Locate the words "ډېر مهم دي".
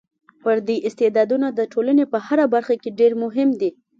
2.99-3.71